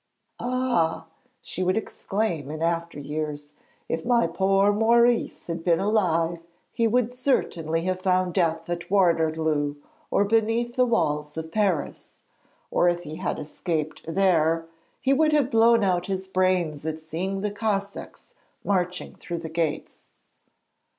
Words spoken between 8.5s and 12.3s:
at Waterloo or beneath the walls of Paris,